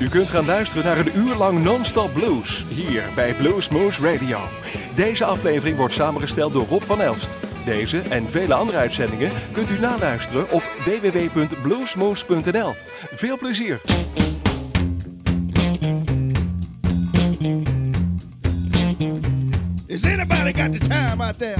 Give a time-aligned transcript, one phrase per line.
[0.00, 4.38] U kunt gaan luisteren naar een uur lang non-stop blues hier bij Blues Moose Radio.
[4.94, 7.30] Deze aflevering wordt samengesteld door Rob van Elst.
[7.64, 12.74] Deze en vele andere uitzendingen kunt u naluisteren op www.bluesmoose.nl.
[13.14, 13.80] Veel plezier!
[19.86, 21.58] Is anybody got the time out there?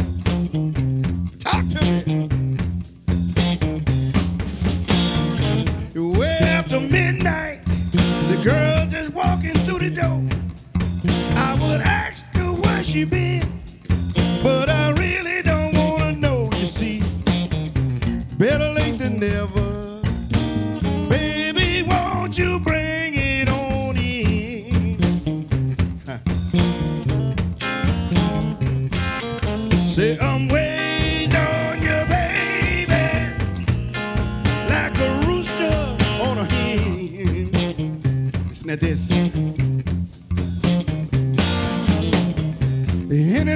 [1.38, 2.19] Talk to me.
[8.42, 10.22] Girl just walking through the door.
[11.36, 13.62] I would ask her where she been,
[14.42, 16.48] but I really don't wanna know.
[16.56, 17.02] You see,
[18.38, 18.69] better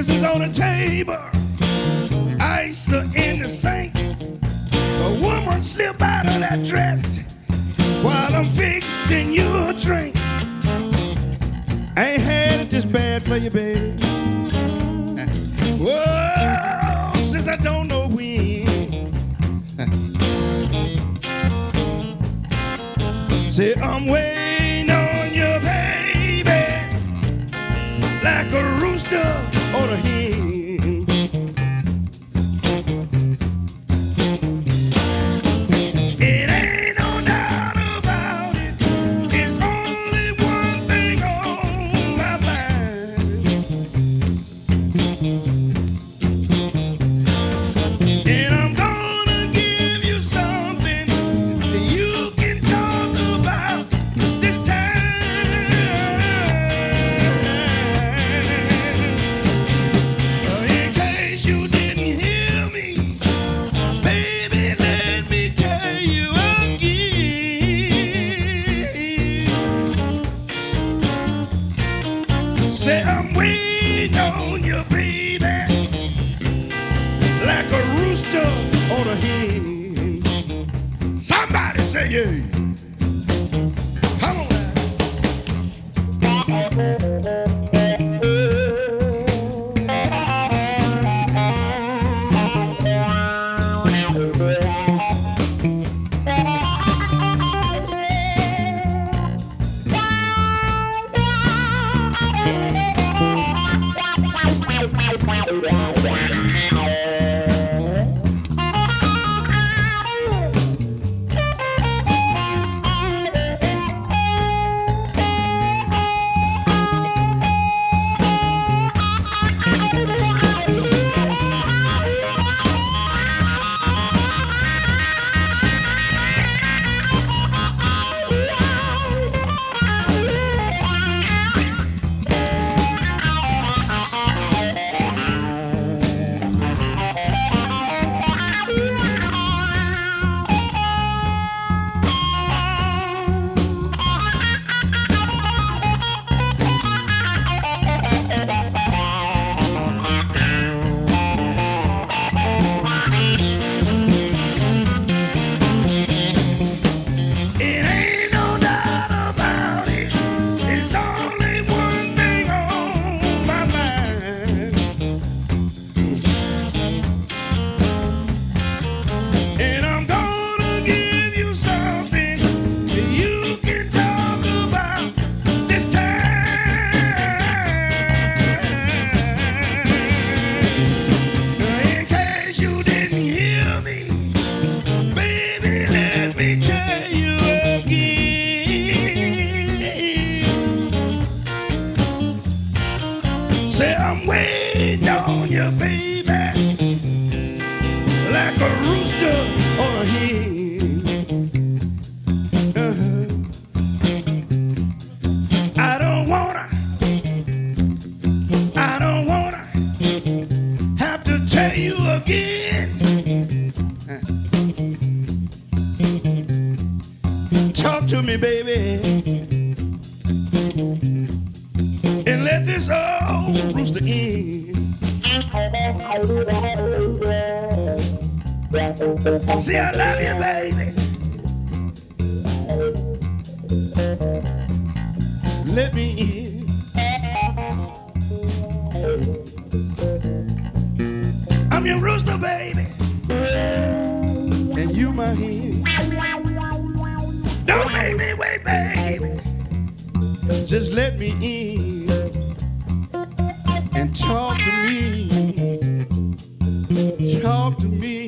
[0.07, 1.17] Hennessy's on the table,
[2.39, 3.95] ice in the sink.
[3.95, 7.21] A woman slip out of that dress
[8.03, 10.15] while I'm fixing you a drink.
[11.97, 13.97] I ain't had it this bad for you, baby.
[15.79, 19.11] Whoa, since I don't know when.
[23.49, 24.34] Say I'm waiting
[29.75, 30.14] on a.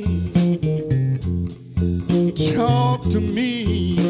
[0.06, 1.20] me,
[2.56, 4.07] talk to me.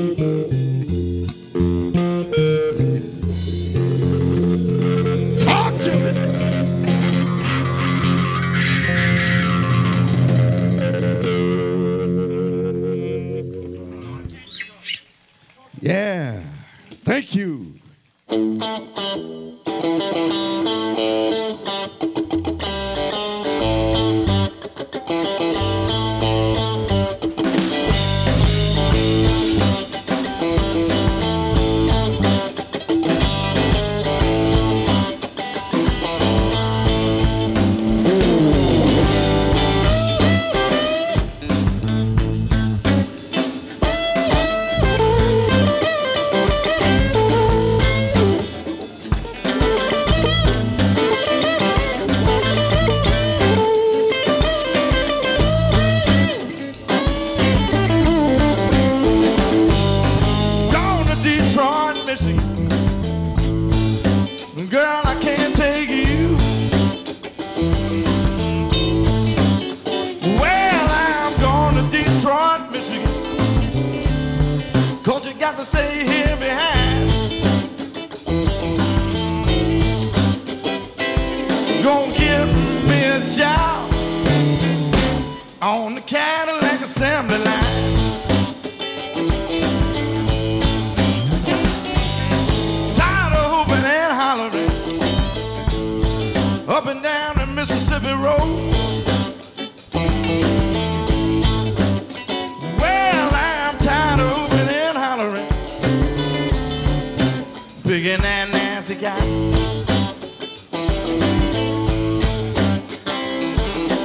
[107.97, 109.17] digging that nasty guy.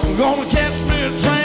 [0.03, 1.42] I'm gonna catch me a train.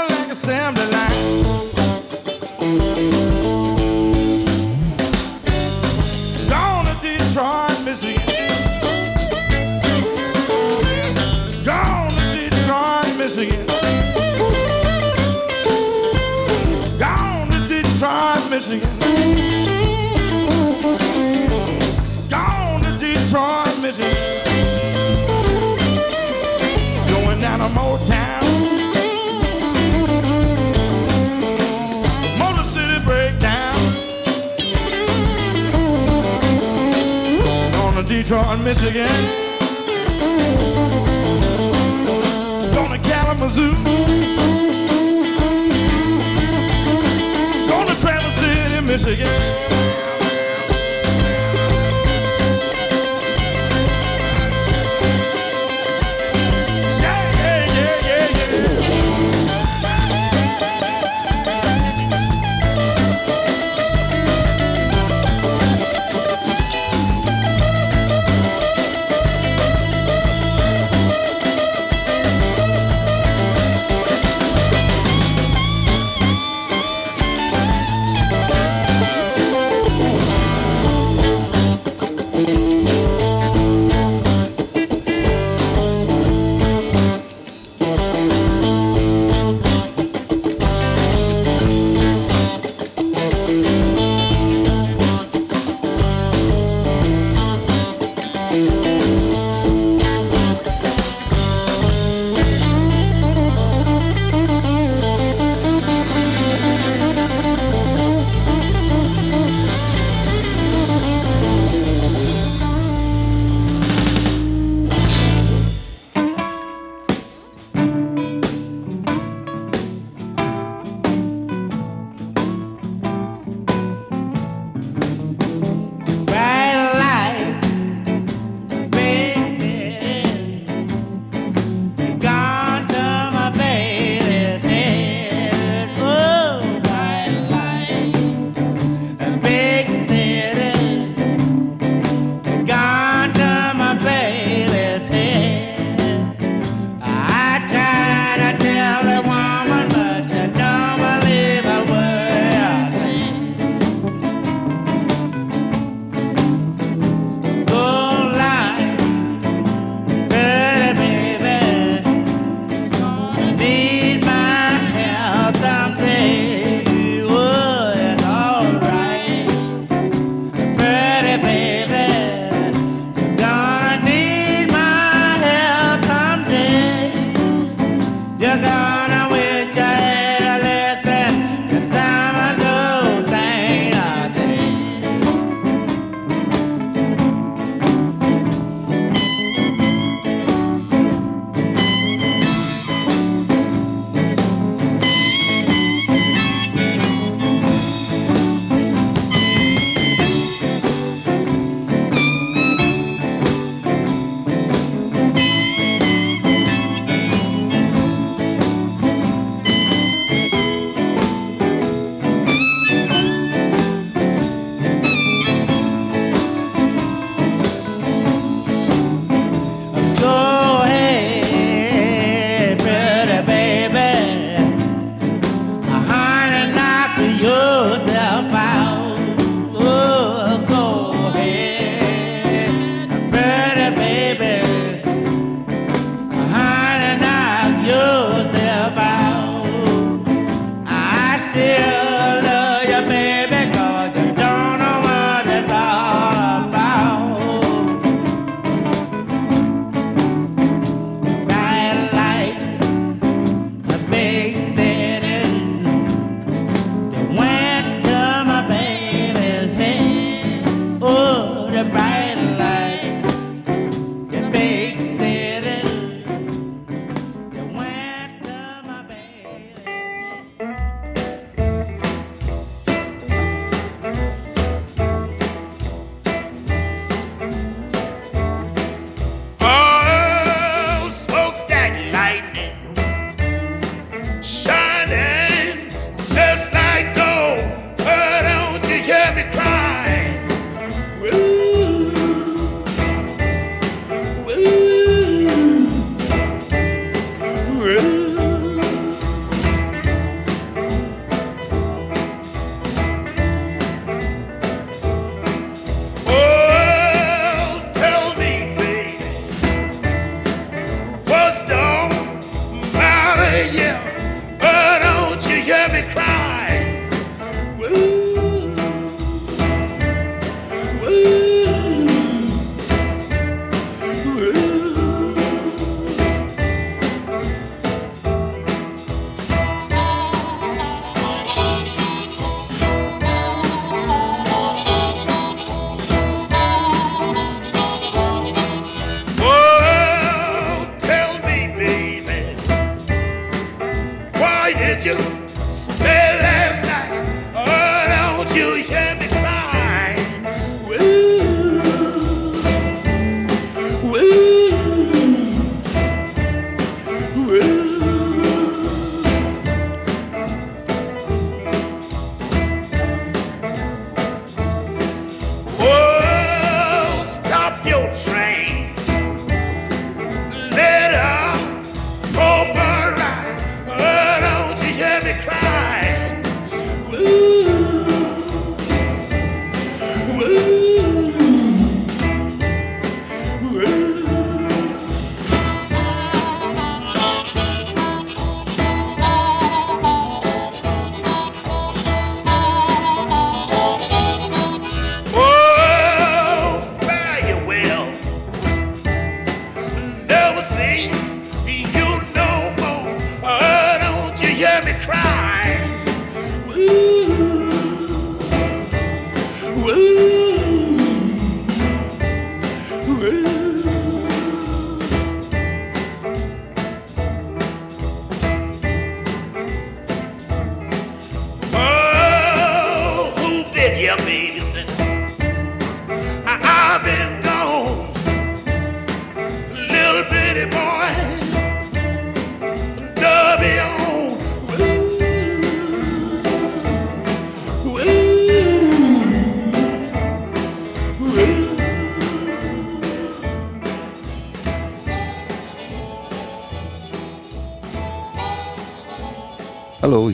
[0.00, 1.69] sounding like assembly line.
[38.30, 39.08] Detroit, Michigan.
[42.72, 43.74] Going to Kalamazoo.
[47.66, 49.99] Going to Traverse City, Michigan.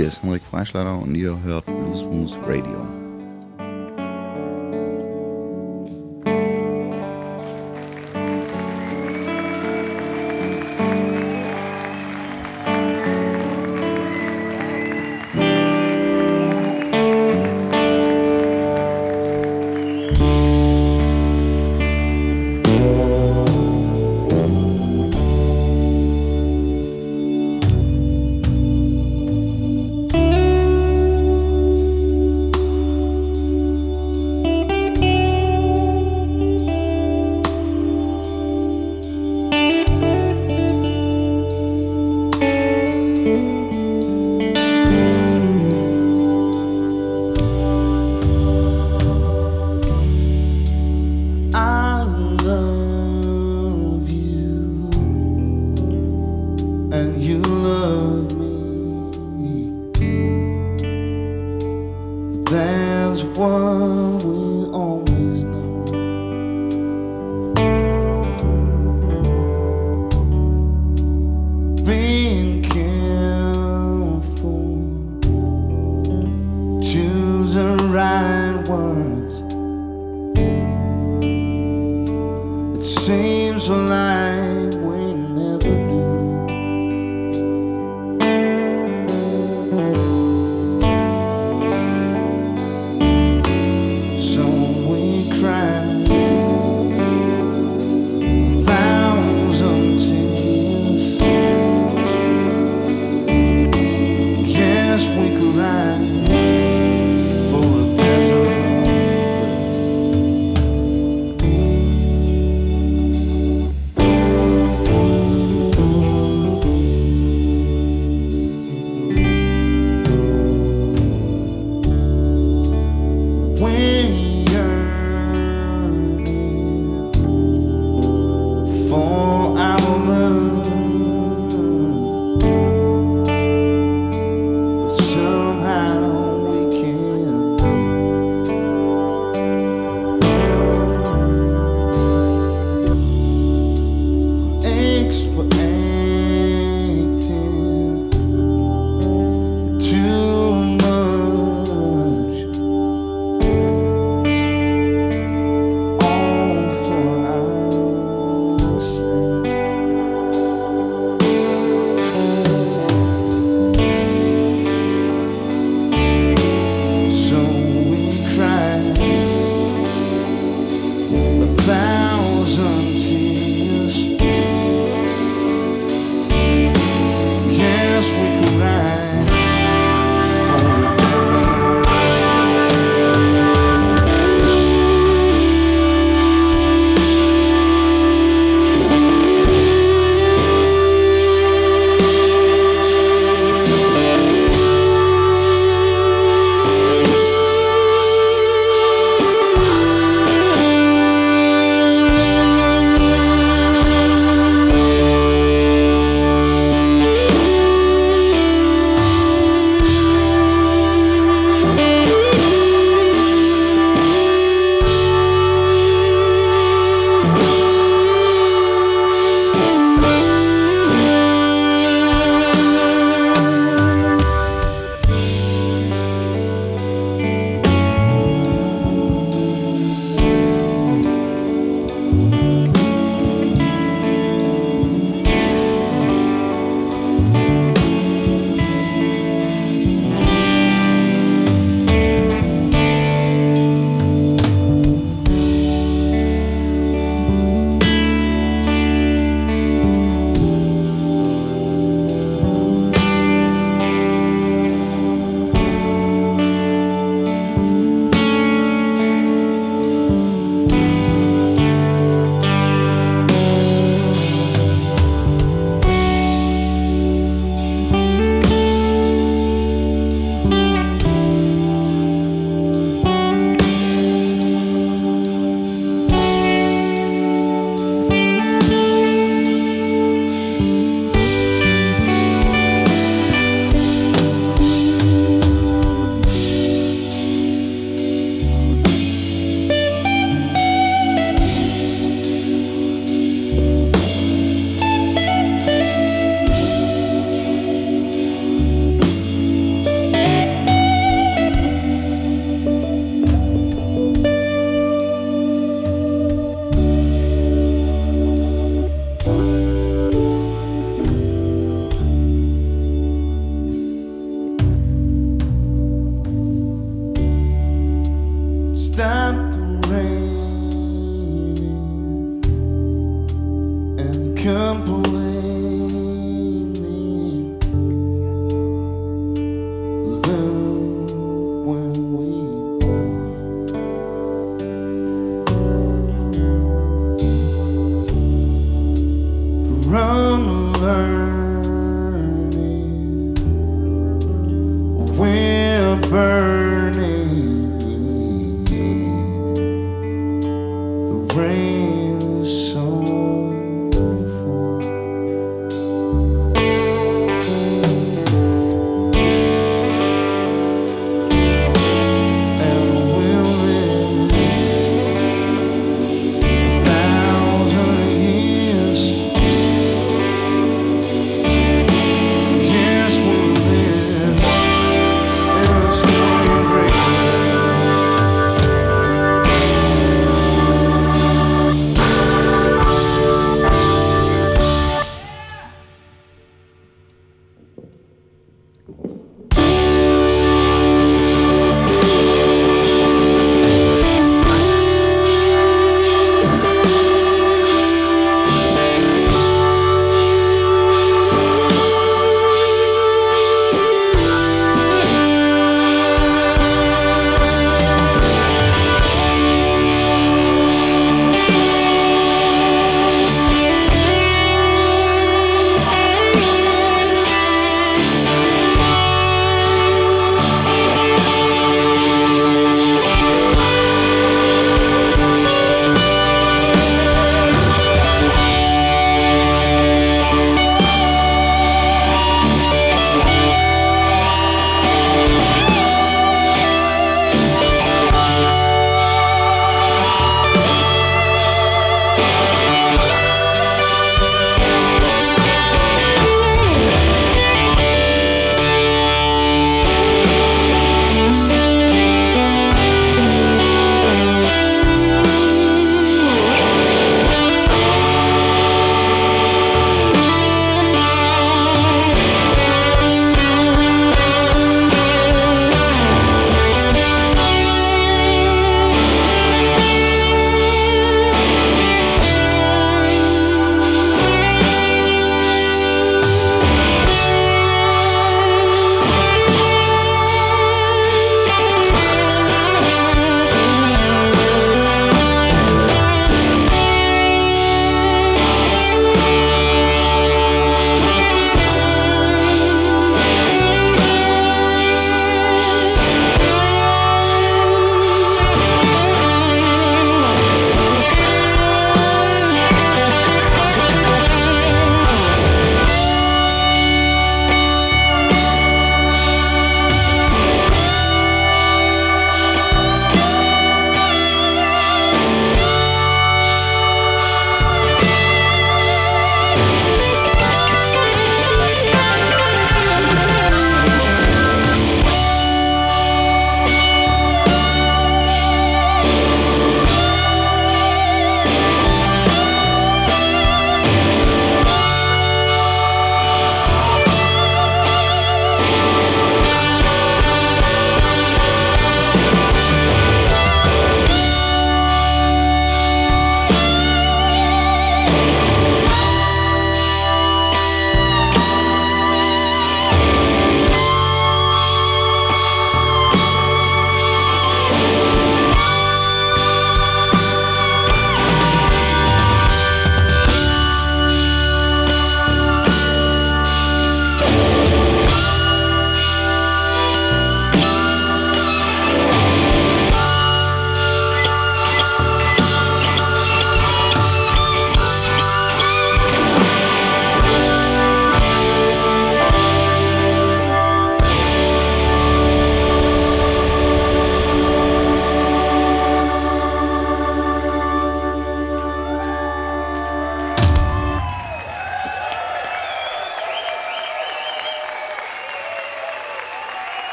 [0.00, 2.99] Hier ist Henrik Freischlader und ihr hört Blues Moose Radio.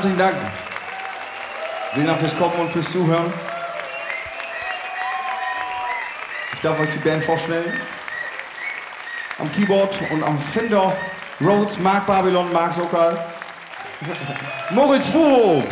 [0.00, 0.36] herzlichen Dank.
[1.92, 3.30] Vielen Dank fürs Kommen und fürs Zuhören.
[6.54, 7.78] Ich darf euch die Band vorstellen.
[9.38, 10.96] Am Keyboard und am Fender
[11.38, 13.26] Rhodes, Mark Babylon, Mark Sokal,
[14.70, 15.62] Moritz Fuho.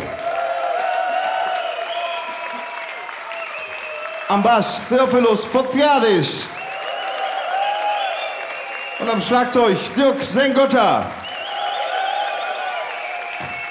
[4.27, 6.45] Am Bass Theophilus Fotiadis.
[8.99, 11.18] Und am Schlagzeug Dirk Sengotta.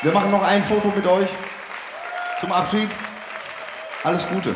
[0.00, 1.28] Wir machen noch ein Foto mit euch
[2.38, 2.88] zum Abschied.
[4.04, 4.54] Alles Gute.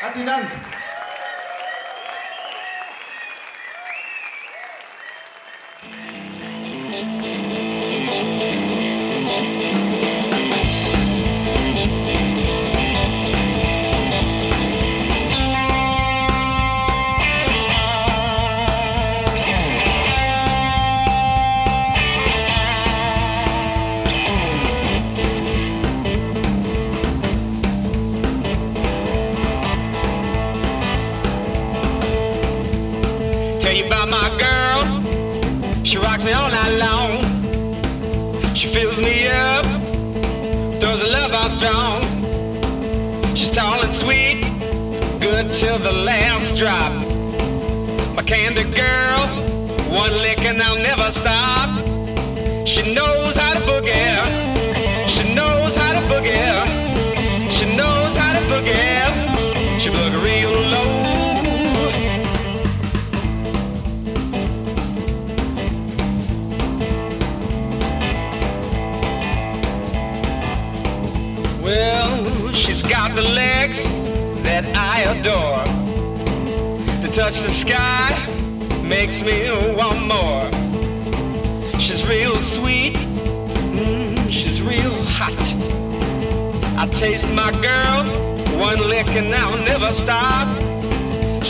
[0.00, 0.67] Herzlichen Dank.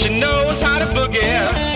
[0.08, 1.67] she knows how to boogie.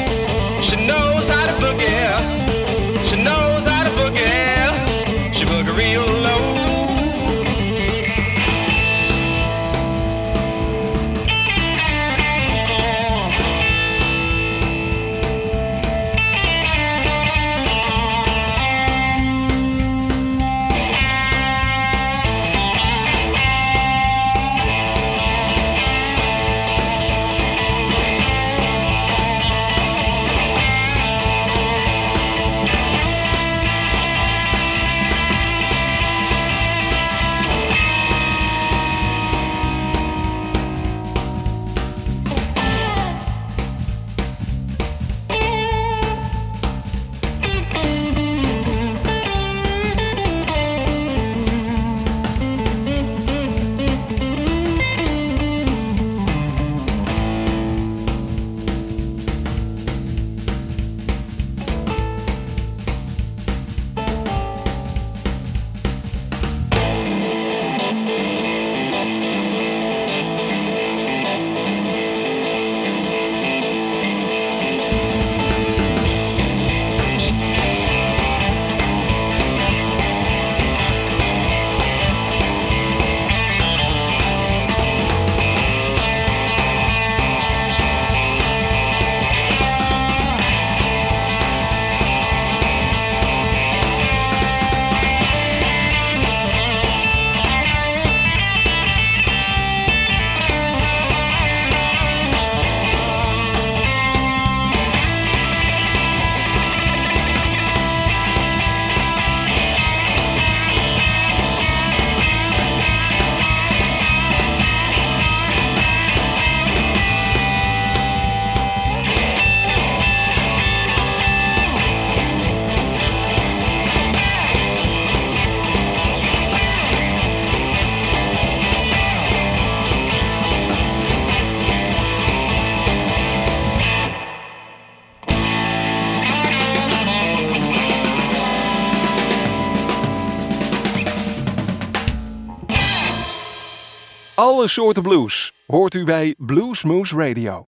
[144.62, 147.71] alle soorten blues hoort u bij Bluesmoose Radio.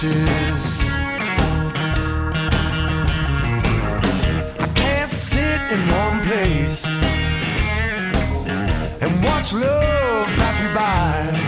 [0.00, 0.80] faces.
[4.58, 6.84] I can't sit in one place
[9.00, 11.47] and watch love pass me by.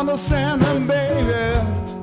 [0.00, 1.99] understand them, baby.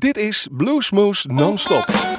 [0.00, 2.09] Dit is Bluesmoose Non-Stop.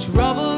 [0.00, 0.49] Trouble,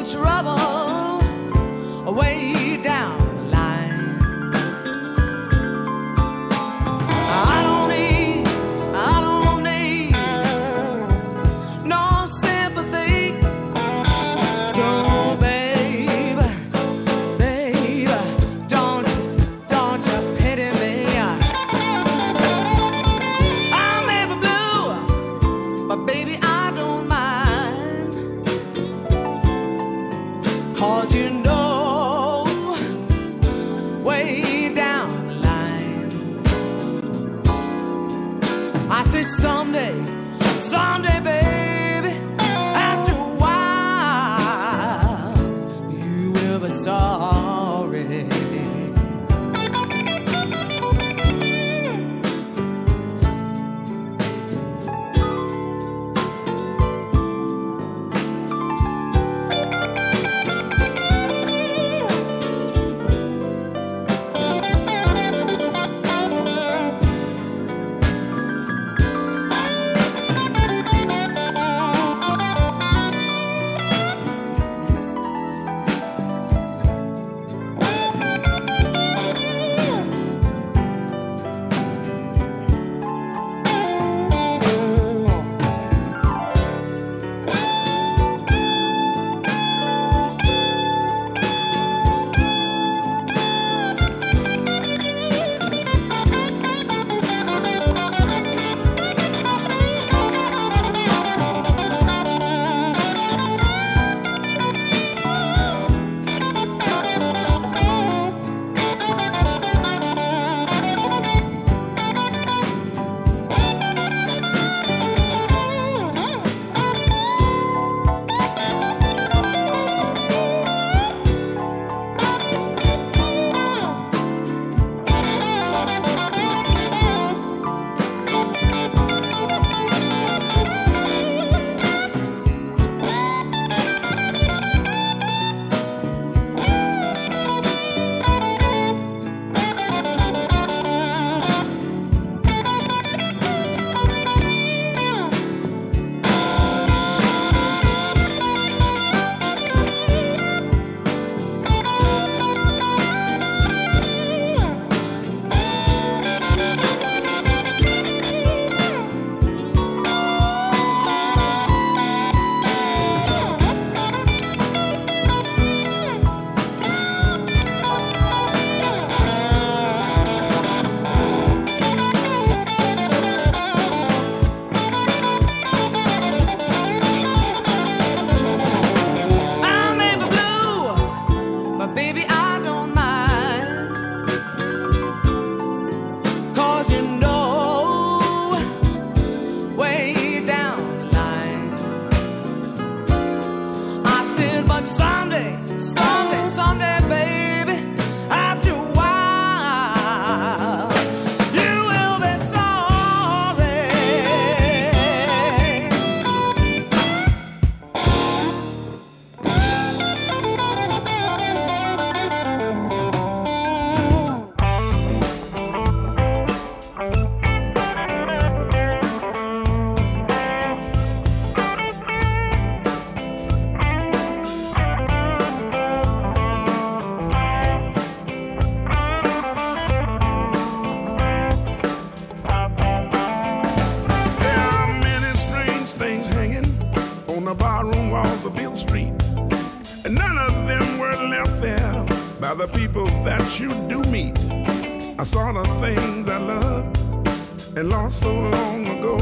[247.92, 249.18] lost so long ago.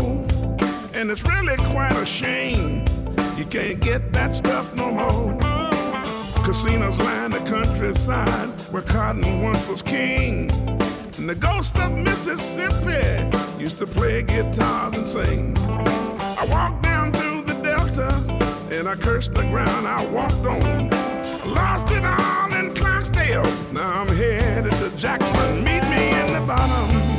[0.94, 2.86] And it's really quite a shame
[3.36, 5.40] you can't get that stuff no more.
[6.44, 10.52] Casinos line the countryside where cotton once was king.
[11.18, 13.28] And the ghost of Mississippi
[13.60, 15.58] used to play guitars and sing.
[15.58, 18.10] I walked down through the Delta
[18.70, 20.90] and I cursed the ground I walked on.
[21.52, 23.72] Lost it all in Clarksdale.
[23.72, 25.64] Now I'm headed to Jackson.
[25.64, 27.09] Meet me in the bottom.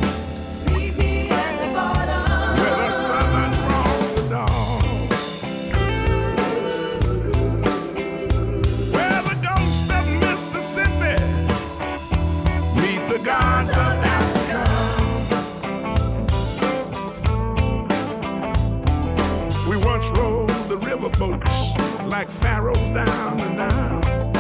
[22.22, 24.32] Like pharaohs down the Nile.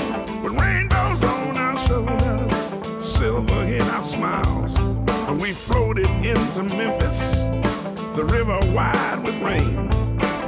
[0.43, 4.75] With rainbows on our shoulders, silver in our smiles.
[5.27, 7.37] And we floated into Memphis,
[8.15, 9.89] the river wide with rain.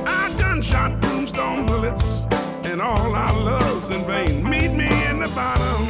[0.07, 2.25] Our gunshot tombstone bullets,
[2.63, 4.43] and all our loves in vain.
[4.43, 5.81] Meet me in the bottom,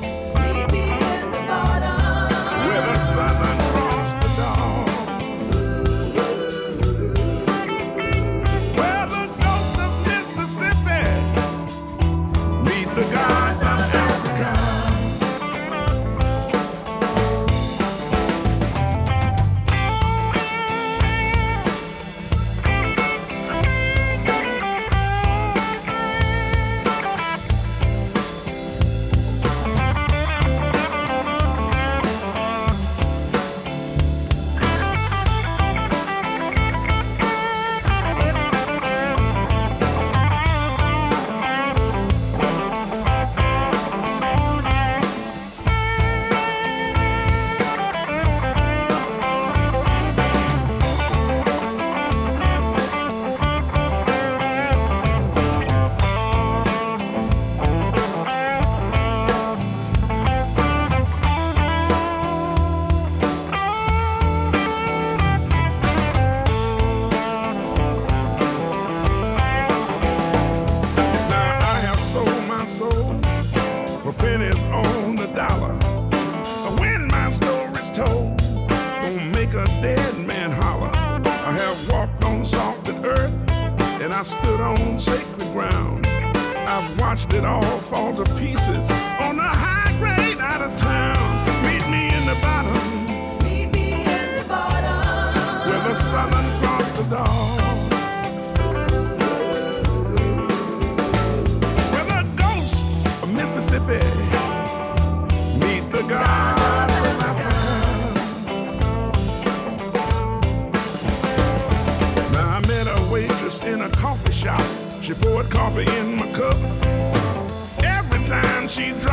[0.00, 2.68] Meet me in the bottom.
[2.68, 3.91] where the southern cross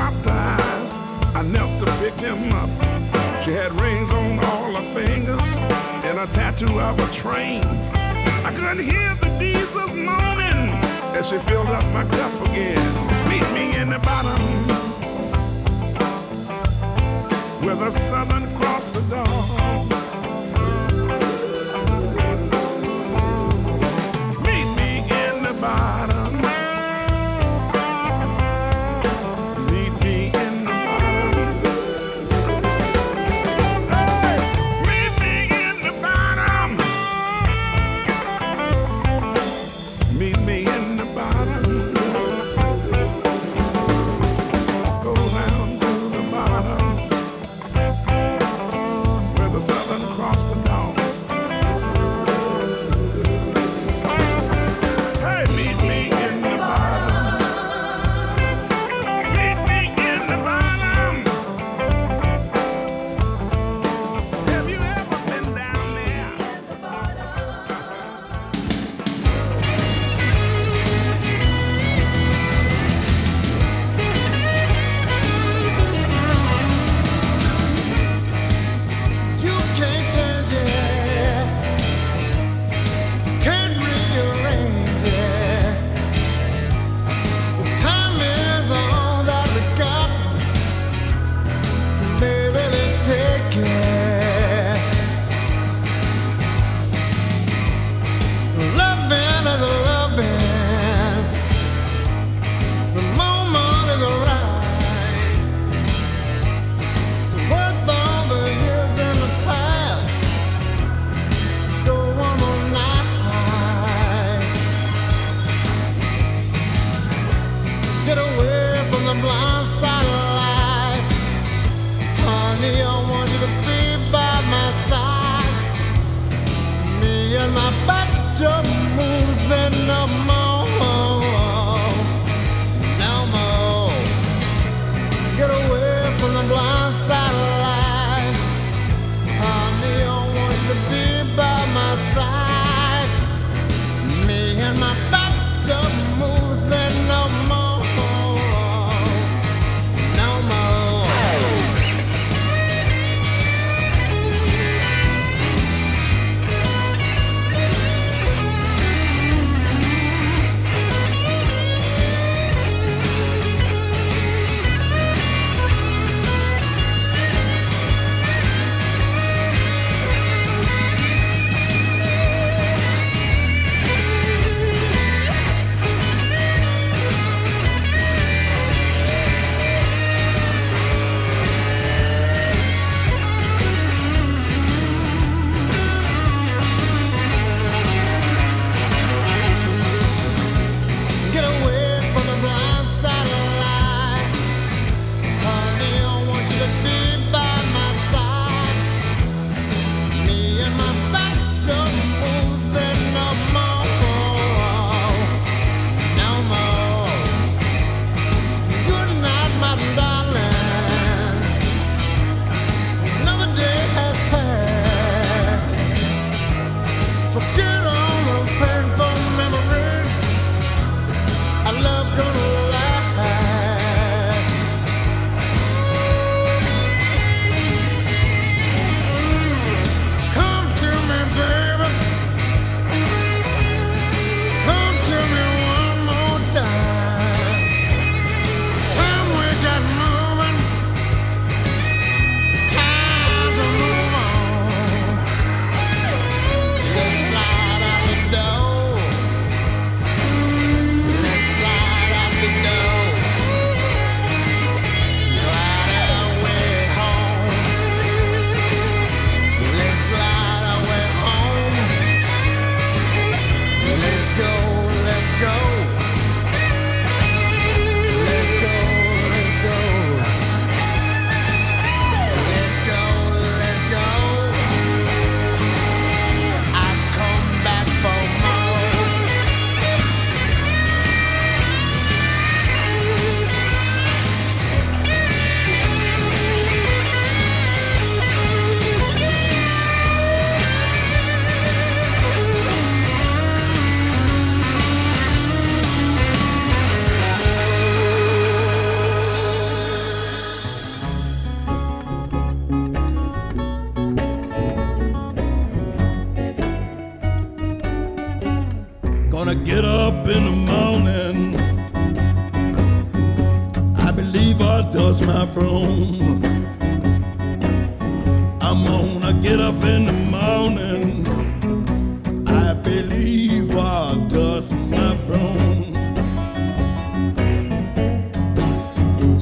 [0.09, 0.99] she dropped her eyes,
[1.35, 2.69] I knelt to pick them up.
[3.43, 5.55] She had rings on all her fingers
[6.03, 7.63] and a tattoo of a train.
[8.43, 10.69] I couldn't hear the diesels moaning
[11.15, 13.29] as she filled up my cup again.
[13.29, 14.41] Meet me in the bottom
[17.63, 19.98] where the southern cross the dawn.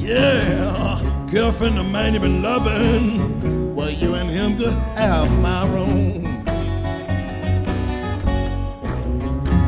[0.08, 3.74] Yeah, girlfriend of mine you've been loving.
[3.74, 6.22] Well, you and him could have my room.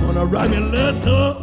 [0.00, 1.36] Gonna write me a letter.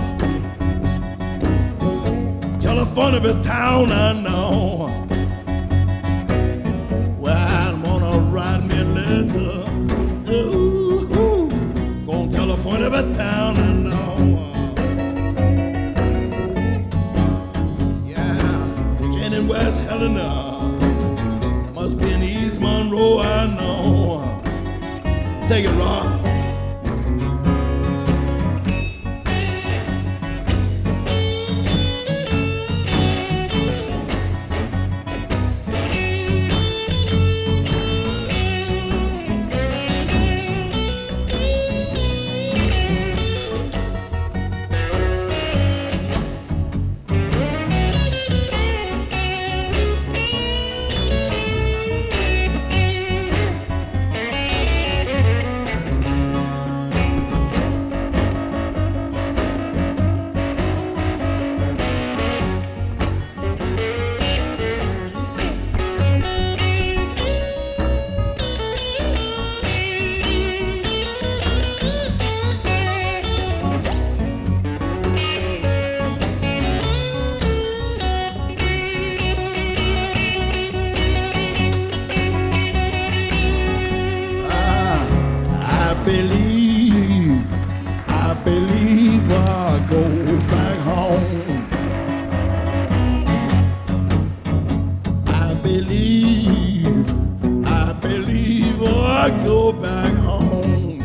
[2.59, 4.89] Telephone every town I know.
[7.19, 9.56] Well, I'm gonna write me a letter.
[21.73, 24.41] Must be in East Monroe, I know.
[25.47, 26.06] Take it, Ron.
[99.43, 100.99] Go back home.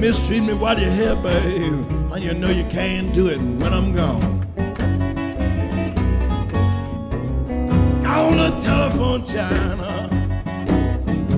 [0.00, 3.92] Mistreat me while you're here, babe, and you know you can't do it when I'm
[3.92, 4.40] gone.
[8.30, 10.08] on the telephone, China.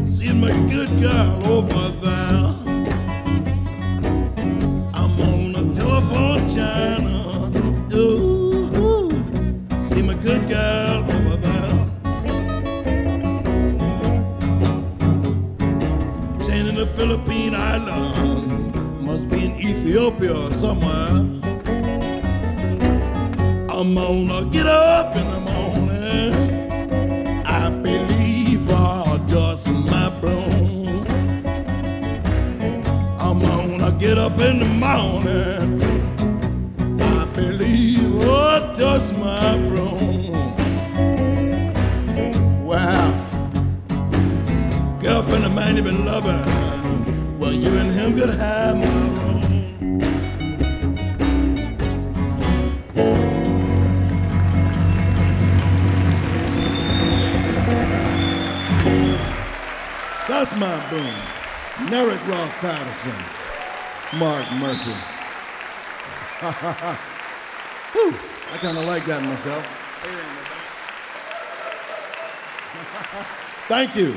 [0.06, 2.54] See my good girl over there.
[4.94, 7.14] I'm on the telephone, China.
[7.94, 8.31] Ooh,
[17.72, 18.68] Islands.
[19.00, 21.24] Must be in Ethiopia or somewhere.
[23.70, 26.32] I'm gonna get up in the morning.
[27.46, 31.06] I believe I'll dust my broom.
[33.18, 35.80] I'm gonna get up in the morning.
[37.00, 40.26] I believe I'll dust my broom.
[42.66, 43.08] Wow.
[45.00, 46.61] Girlfriend of mine you've been loving.
[47.52, 49.12] You and him could have my.
[60.28, 61.14] That's my boom.
[61.90, 63.12] Merrick Ross Patterson.
[64.18, 64.96] Mark Murphy.
[67.92, 68.16] Whew,
[68.50, 69.64] I kind of like that myself.
[73.68, 74.16] Thank you.